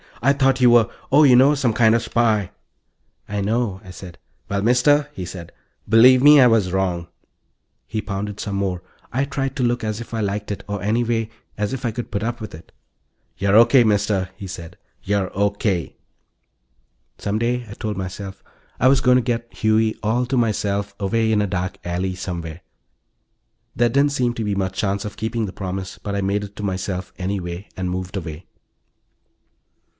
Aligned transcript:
"I 0.23 0.33
thought 0.33 0.61
you 0.61 0.69
were... 0.71 0.87
oh, 1.11 1.23
you 1.23 1.35
know, 1.35 1.55
some 1.55 1.73
kid 1.73 1.89
of 1.89 1.93
a 1.95 1.99
spy." 1.99 2.51
"I 3.29 3.41
know," 3.41 3.81
I 3.83 3.89
said. 3.91 4.17
"Well, 4.49 4.61
Mister," 4.61 5.09
he 5.13 5.25
said, 5.25 5.51
"believe 5.89 6.23
me, 6.23 6.39
I 6.39 6.45
was 6.47 6.71
wrong." 6.71 7.07
He 7.87 8.01
pounded 8.01 8.39
some 8.39 8.55
more. 8.55 8.83
I 9.11 9.25
tried 9.25 9.55
to 9.55 9.63
look 9.63 9.83
as 9.83 10.01
if 10.01 10.13
I 10.13 10.19
liked 10.21 10.51
it 10.51 10.63
or, 10.67 10.81
anyway, 10.81 11.29
as 11.57 11.71
if 11.73 11.85
I 11.85 11.91
could 11.91 12.11
put 12.11 12.23
up 12.23 12.39
with 12.41 12.53
it. 12.55 12.71
"You're 13.37 13.55
O.K., 13.55 13.83
Mister," 13.83 14.29
he 14.35 14.45
said. 14.47 14.77
"You're 15.03 15.31
O.K." 15.37 15.95
Some 17.17 17.37
day, 17.39 17.65
I 17.69 17.73
told 17.73 17.97
myself, 17.97 18.43
I 18.79 18.87
was 18.87 19.01
going 19.01 19.17
to 19.17 19.21
get 19.21 19.51
Huey 19.51 19.95
all 20.03 20.25
to 20.27 20.37
myself, 20.37 20.95
away 20.99 21.31
in 21.31 21.41
a 21.43 21.47
dark 21.47 21.77
alley 21.83 22.13
somewhere. 22.15 22.61
There 23.75 23.89
didn't 23.89 24.11
seem 24.13 24.33
to 24.35 24.43
be 24.43 24.53
much 24.55 24.77
chance 24.77 25.03
of 25.05 25.17
keeping 25.17 25.45
the 25.47 25.53
promise, 25.53 25.99
but 25.99 26.15
I 26.15 26.21
made 26.21 26.43
it 26.43 26.55
to 26.57 26.63
myself 26.63 27.11
anyway, 27.19 27.67
and 27.77 27.89
moved 27.89 28.15
away. 28.17 28.45